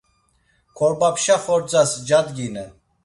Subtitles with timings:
[0.77, 2.69] Korbapşa xordzas cadginen.